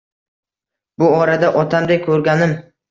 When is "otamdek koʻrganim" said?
1.63-2.61